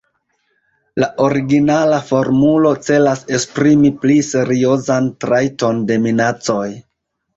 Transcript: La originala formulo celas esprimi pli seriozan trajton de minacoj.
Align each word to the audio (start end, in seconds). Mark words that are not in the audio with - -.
La 1.01 1.09
originala 1.25 1.99
formulo 2.07 2.71
celas 2.87 3.21
esprimi 3.39 3.93
pli 4.07 4.17
seriozan 4.31 5.15
trajton 5.27 5.85
de 5.93 6.01
minacoj. 6.07 6.67